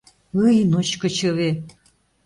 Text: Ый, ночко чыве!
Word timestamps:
Ый, 0.43 0.55
ночко 0.71 1.07
чыве! 1.17 1.49